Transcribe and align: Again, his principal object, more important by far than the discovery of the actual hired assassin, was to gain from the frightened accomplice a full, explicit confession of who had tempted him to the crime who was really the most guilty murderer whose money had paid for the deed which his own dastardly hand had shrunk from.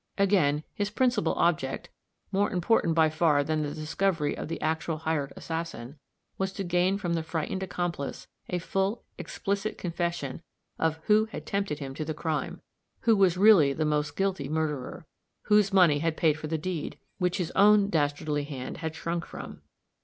Again, 0.17 0.63
his 0.73 0.89
principal 0.89 1.35
object, 1.35 1.89
more 2.31 2.49
important 2.49 2.95
by 2.95 3.11
far 3.11 3.43
than 3.43 3.61
the 3.61 3.75
discovery 3.75 4.35
of 4.35 4.47
the 4.47 4.59
actual 4.59 4.97
hired 4.97 5.31
assassin, 5.35 5.99
was 6.39 6.51
to 6.53 6.63
gain 6.63 6.97
from 6.97 7.13
the 7.13 7.21
frightened 7.21 7.61
accomplice 7.61 8.27
a 8.49 8.57
full, 8.57 9.03
explicit 9.19 9.77
confession 9.77 10.41
of 10.79 10.97
who 11.03 11.25
had 11.25 11.45
tempted 11.45 11.77
him 11.77 11.93
to 11.93 12.03
the 12.03 12.15
crime 12.15 12.61
who 13.01 13.15
was 13.15 13.37
really 13.37 13.73
the 13.73 13.85
most 13.85 14.15
guilty 14.15 14.49
murderer 14.49 15.05
whose 15.43 15.71
money 15.71 15.99
had 15.99 16.17
paid 16.17 16.33
for 16.39 16.47
the 16.47 16.57
deed 16.57 16.97
which 17.19 17.37
his 17.37 17.51
own 17.51 17.87
dastardly 17.91 18.45
hand 18.45 18.77
had 18.77 18.95
shrunk 18.95 19.23
from. 19.23 19.61